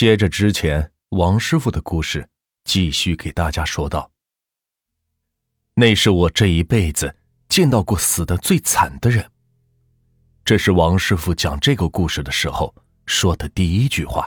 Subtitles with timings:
[0.00, 2.26] 接着之前王师傅的故事，
[2.64, 4.10] 继续给大家说道
[5.76, 7.14] ：“那是我这一辈子
[7.50, 9.30] 见到过死的最惨的人。”
[10.42, 12.74] 这是王师傅讲这个故事的时候
[13.04, 14.26] 说的第一句话。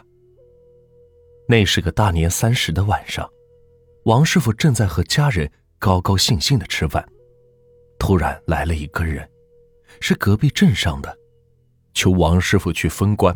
[1.49, 3.27] 那是个大年三十的晚上，
[4.05, 7.03] 王师傅正在和家人高高兴兴的吃饭，
[7.97, 9.27] 突然来了一个人，
[9.99, 11.17] 是隔壁镇上的，
[11.95, 13.35] 求王师傅去封官，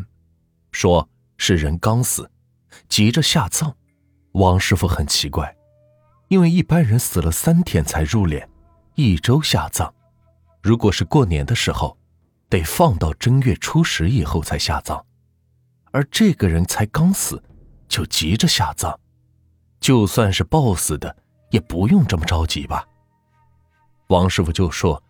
[0.71, 2.29] 说是人刚死，
[2.89, 3.75] 急着下葬。
[4.33, 5.55] 王师傅很奇怪，
[6.27, 8.45] 因为一般人死了三天才入殓，
[8.95, 9.91] 一周下葬，
[10.61, 11.97] 如果是过年的时候。
[12.49, 15.05] 得放到正月初十以后才下葬，
[15.91, 17.43] 而这个人才刚死，
[17.89, 18.97] 就急着下葬，
[19.81, 21.13] 就算是暴死的，
[21.51, 22.87] 也不用这么着急吧？
[24.07, 25.03] 王师傅就说：“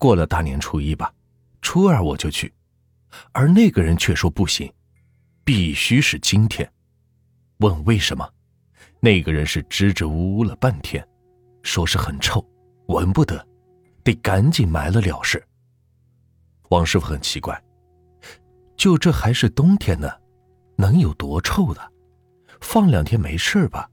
[0.00, 1.12] 过了大年初一吧，
[1.60, 2.50] 初二我就去。”
[3.32, 4.72] 而那个人却说不行，
[5.48, 6.70] 必须是今天。
[7.60, 8.30] 问为什么？
[9.00, 11.02] 那个人是支支吾吾了半天，
[11.62, 12.46] 说是很臭，
[12.88, 13.42] 闻不得，
[14.04, 15.42] 得赶紧埋了了事。
[16.68, 17.58] 王师傅很奇怪，
[18.76, 20.10] 就这还是冬天呢，
[20.76, 21.80] 能有多臭的？
[22.60, 23.88] 放两天没事吧？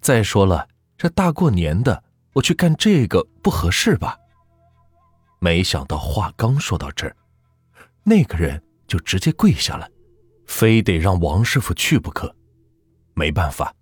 [0.00, 2.04] 再说了，这大过年的，
[2.34, 4.16] 我去干这个不合适吧？
[5.40, 7.16] 没想到话刚说到这儿，
[8.04, 9.90] 那个人就直接跪下了，
[10.52, 12.32] 非得让王师傅去不可。
[13.14, 13.74] 没办法，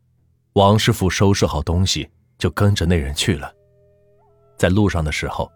[0.52, 3.52] 王师傅收拾好东西就跟着那人去了。
[4.56, 5.50] 在路上的时候，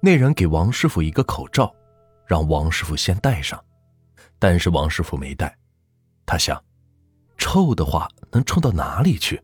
[0.00, 1.72] 那人给王师傅一个口罩。
[2.26, 3.62] 让王师傅先戴上，
[4.38, 5.54] 但是王师傅没戴。
[6.24, 6.58] 他想，
[7.36, 9.38] 臭的话能臭到哪里去？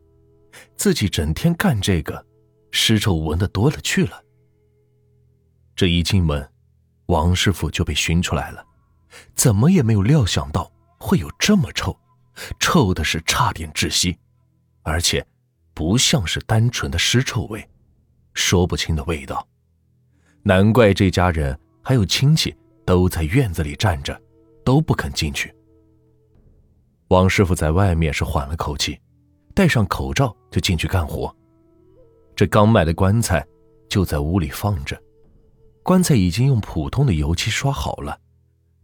[0.75, 2.25] 自己整天干这个，
[2.71, 4.19] 尸臭闻的多了去了。
[5.75, 6.51] 这一进门，
[7.05, 8.65] 王师傅就被熏出来了，
[9.35, 10.71] 怎么也没有料想到
[11.11, 11.93] 会有这么臭，
[12.57, 14.17] 臭的是差点窒息，
[14.81, 15.27] 而且
[15.73, 17.69] 不像是单纯的尸臭味，
[18.33, 19.45] 说不清的味道。
[20.43, 22.55] 难怪这家人还有亲戚。
[22.83, 24.19] 都在院子里站着，
[24.65, 25.53] 都不肯进去。
[27.09, 28.99] 王师傅在外面是缓了口气，
[29.53, 31.33] 戴上口罩就进去干活。
[32.35, 33.45] 这刚买的棺材
[33.87, 34.99] 就在屋里放着，
[35.83, 38.19] 棺材已经用普通的油漆刷好了，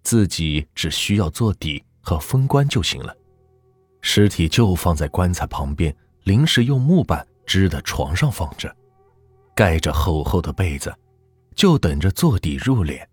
[0.03, 3.13] 自己只需要做底和封棺就行了。
[3.99, 8.73] 尸体就放在棺材旁边临时用木板支的床上放着，
[9.53, 10.95] 盖着厚厚的被子，
[11.53, 13.05] 就等着做底入殓。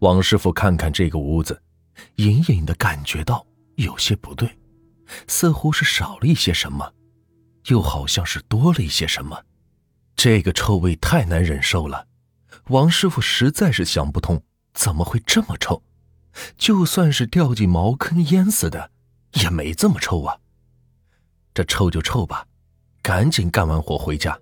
[0.00, 1.62] 王师傅看看这个屋子，
[2.16, 4.50] 隐隐的感觉到有些不对，
[5.28, 6.92] 似乎是少了一些什么，
[7.66, 9.40] 又好像是多了一些什么。
[10.16, 12.08] 这个臭味太难忍受了，
[12.70, 14.42] 王师傅实在是想不通
[14.74, 15.80] 怎么会这么臭。
[16.56, 18.90] 就算是掉进茅坑淹死的，
[19.42, 20.38] 也没这么臭啊。
[21.54, 22.46] 这臭就臭吧，
[23.02, 24.38] 赶紧干完活回家。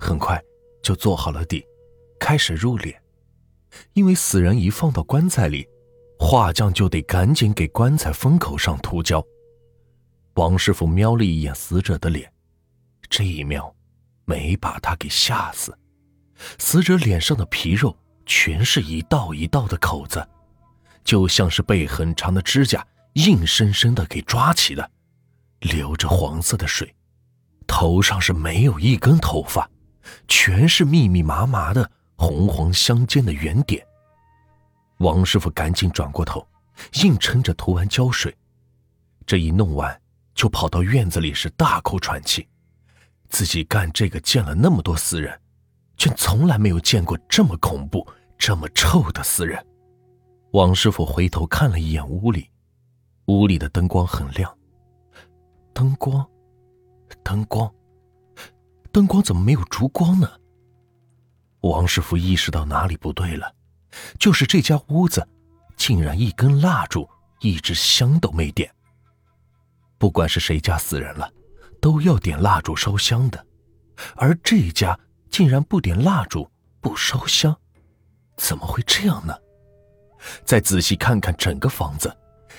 [0.00, 0.42] 很快
[0.82, 1.64] 就做好了底，
[2.18, 2.94] 开始入殓。
[3.92, 5.66] 因为死人一放到棺材里，
[6.18, 9.24] 画匠就得赶紧给棺材封口上涂胶。
[10.34, 12.32] 王师傅瞄了一眼死者的脸，
[13.08, 13.74] 这一瞄，
[14.24, 15.76] 没把他给吓死。
[16.58, 17.96] 死者脸上的皮肉
[18.26, 20.26] 全是一道一道的口子，
[21.04, 24.90] 就像是被很长的指甲硬生生的给抓起的，
[25.60, 26.94] 流着黄色的水，
[27.66, 29.68] 头上是没有一根头发，
[30.28, 31.90] 全是密密麻麻的。
[32.14, 33.84] 红黄相间的圆点。
[34.98, 36.46] 王师傅赶紧转过头，
[37.02, 38.32] 硬撑着涂完胶水。
[39.26, 40.00] 这一弄完，
[40.32, 42.46] 就跑到院子里是大口喘气。
[43.28, 45.36] 自己干这个见了那么多死人，
[45.96, 48.06] 却从来没有见过这么恐怖、
[48.38, 49.60] 这么臭的死人。
[50.52, 52.50] 王师傅回头看了一眼屋里，
[53.24, 54.54] 屋里的灯光很亮。
[55.72, 56.28] 灯光，
[57.22, 57.72] 灯光，
[58.92, 60.30] 灯光怎么没有烛光呢？
[61.62, 63.50] 王师傅意识到哪里不对了，
[64.18, 65.26] 就是这家屋子，
[65.74, 67.08] 竟然一根蜡烛、
[67.40, 68.70] 一支香都没点。
[69.96, 71.32] 不管是谁家死人了，
[71.80, 73.46] 都要点蜡烛烧香的，
[74.16, 75.00] 而这一家
[75.30, 76.46] 竟然不点蜡烛、
[76.78, 77.56] 不烧香，
[78.36, 79.34] 怎么会这样呢？
[80.44, 82.14] 再仔细看看整个房子，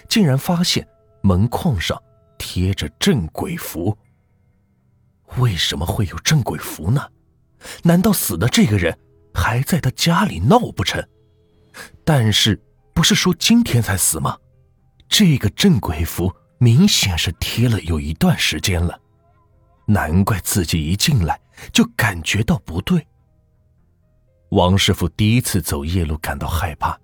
[0.10, 0.88] 竟然发现
[1.21, 2.01] 门框上
[2.38, 3.98] 贴着镇鬼符。
[5.38, 7.07] 为什么会有镇鬼符呢？
[7.83, 8.98] 难道死的这个人
[9.33, 11.04] 还在他家里闹不成？
[12.04, 12.62] 但是
[12.94, 14.38] 不是说今天才死吗？
[15.07, 19.00] 这个镇鬼符明显是贴了有一段时间了，
[19.86, 21.39] 难怪自己一进来
[21.71, 23.07] 就感觉到不对。
[24.50, 27.00] 王师傅第一次走夜路感到害怕，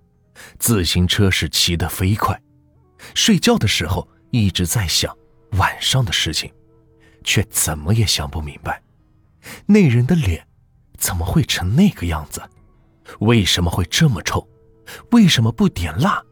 [0.57, 2.39] 自行车是骑得飞快，
[3.13, 5.15] 睡觉的时候一直在想
[5.53, 6.51] 晚上的事情，
[7.23, 8.81] 却怎么也想不明白，
[9.65, 10.45] 那人的脸
[10.97, 12.41] 怎么会成那个样子？
[13.19, 14.47] 为什么会这么臭？
[15.11, 16.23] 为什么不点蜡，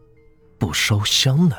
[0.59, 1.55] 不烧香呢？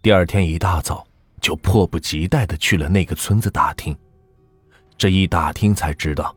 [0.00, 1.06] 第二天一大早，
[1.40, 3.96] 就迫不及待的去了那个村子打听。
[4.96, 6.34] 这一打听才知道，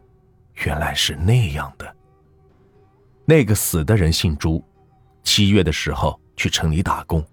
[0.66, 1.95] 原来是那样的。
[3.28, 4.64] 那个死的人姓朱，
[5.24, 7.26] 七月的时候去城里打工，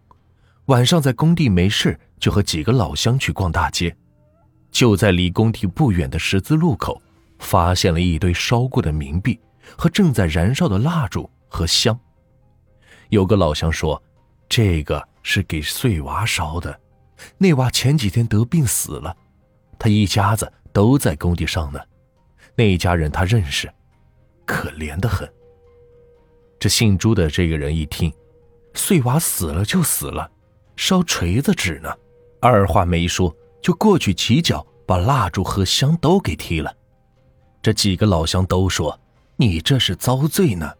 [0.66, 3.94] 晚上在工地没事，就和几个老乡去逛大街，
[4.70, 7.00] 就在离工地不远的十字路口，
[7.38, 9.38] 发现了一堆烧过的冥币
[9.76, 11.98] 和正在燃烧的蜡烛和香。
[13.10, 14.02] 有个老乡说
[14.48, 16.80] ：“这个是给碎娃烧的，
[17.36, 19.14] 那娃前几天得病死了，
[19.78, 21.78] 他一家子都在工地上呢，
[22.56, 23.70] 那一家人他认识，
[24.46, 25.30] 可怜的很。”
[26.62, 28.14] 这姓朱的这个人一听，
[28.74, 30.30] 碎娃死了就死了，
[30.76, 31.92] 烧锤子纸呢，
[32.40, 36.72] 二话没说就过去起脚把蜡烛和香都给踢了。
[37.60, 38.96] 这几个老乡都说
[39.34, 40.72] ：“你这是遭罪呢，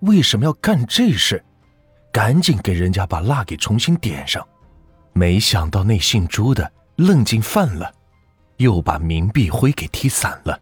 [0.00, 1.42] 为什么要干这事？
[2.12, 4.46] 赶紧给人家把蜡给重新点上。”
[5.14, 7.90] 没想到那姓朱的愣劲犯了，
[8.58, 10.60] 又把冥币灰给踢散了，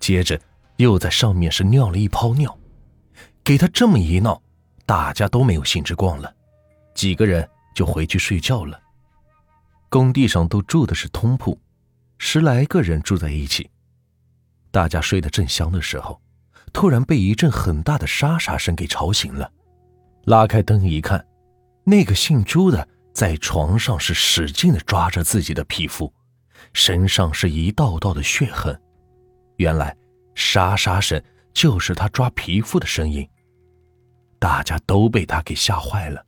[0.00, 0.40] 接着
[0.78, 2.58] 又在上面是尿了一泡尿。
[3.44, 4.40] 给他这么一闹，
[4.86, 6.34] 大家都没有兴致逛了，
[6.94, 8.80] 几个人就回去睡觉了。
[9.90, 11.56] 工地上都住的是通铺，
[12.16, 13.70] 十来个人住在一起。
[14.70, 16.18] 大家睡得正香的时候，
[16.72, 19.52] 突然被一阵很大的沙沙声给吵醒了。
[20.24, 21.22] 拉开灯一看，
[21.84, 26.10] 那个姓朱的在床上是使劲的抓着自己的皮肤，
[26.72, 28.80] 身上是一道道的血痕。
[29.58, 29.94] 原来
[30.34, 33.28] 沙沙声就是他抓皮肤的声音。
[34.44, 36.22] 大家都被他给吓坏了，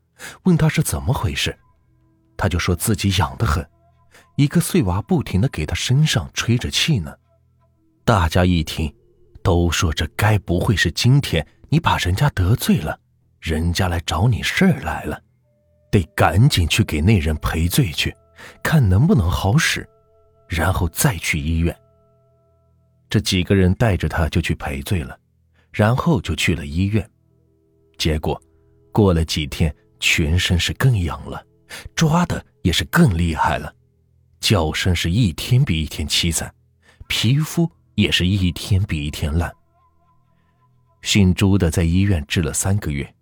[0.44, 1.54] 问他是怎么回事，
[2.34, 3.62] 他就说自己痒得很，
[4.36, 7.14] 一个碎娃不停的给他身上吹着气呢。
[8.06, 8.90] 大家一听，
[9.42, 12.98] 都说这该不会是今天你把人家得罪了，
[13.38, 15.20] 人家来找你事儿来了，
[15.90, 18.16] 得赶紧去给那人赔罪去，
[18.62, 19.86] 看能不能好使，
[20.48, 21.78] 然后再去医院。
[23.10, 25.18] 这几个人带着他就去赔罪了，
[25.70, 27.06] 然后就去了医院。
[27.98, 28.40] 结果，
[28.92, 31.44] 过了几天，全身是更痒了，
[31.94, 33.74] 抓的也是更厉害了，
[34.40, 36.52] 叫声是一天比一天凄惨，
[37.08, 39.52] 皮肤也是一天比一天烂。
[41.02, 43.14] 姓朱的在医院治了三个月，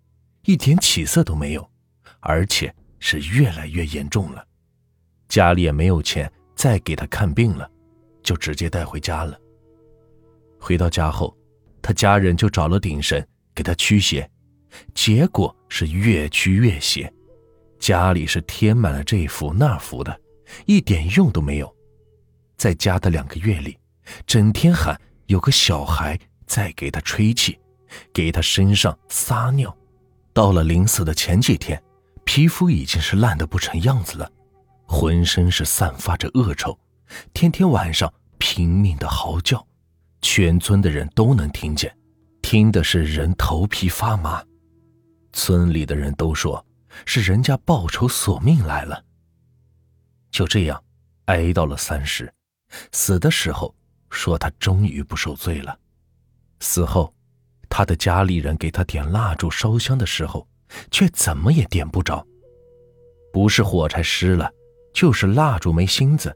[0.43, 1.69] 一点起色都没有，
[2.19, 4.45] 而且是越来越严重了，
[5.29, 7.69] 家里也没有钱再给他看病了，
[8.23, 9.39] 就直接带回家了。
[10.59, 11.35] 回到家后，
[11.81, 14.27] 他家人就找了顶神给他驱邪。
[14.93, 17.11] 结果是越驱越邪，
[17.79, 20.19] 家里是贴满了这幅那幅的，
[20.65, 21.75] 一点用都没有。
[22.57, 23.77] 在家的两个月里，
[24.25, 27.59] 整天喊有个小孩在给他吹气，
[28.13, 29.75] 给他身上撒尿。
[30.33, 31.81] 到了临死的前几天，
[32.23, 34.31] 皮肤已经是烂得不成样子了，
[34.85, 36.77] 浑身是散发着恶臭，
[37.33, 39.65] 天天晚上拼命的嚎叫，
[40.21, 41.95] 全村的人都能听见，
[42.41, 44.43] 听的是人头皮发麻。
[45.35, 46.65] 村里的人都说，
[47.05, 49.03] 是人家报仇索命来了。
[50.31, 50.81] 就这样，
[51.25, 52.33] 挨到了三十，
[52.93, 53.75] 死的时候
[54.09, 55.77] 说他终于不受罪了。
[56.61, 57.13] 死后，
[57.67, 60.47] 他的家里人给他点蜡烛烧香的时候，
[60.89, 62.25] 却怎么也点不着，
[63.33, 64.49] 不是火柴湿了，
[64.93, 66.35] 就是蜡烛没芯子，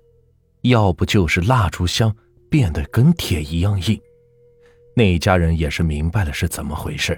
[0.64, 2.14] 要不就是蜡烛香
[2.50, 4.00] 变得跟铁一样硬。
[4.94, 7.18] 那家人也是明白了是怎么回事，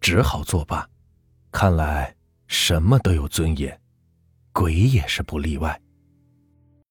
[0.00, 0.89] 只好作罢。
[1.52, 2.14] 看来
[2.46, 3.78] 什么都有尊严，
[4.52, 5.80] 鬼也是不例外。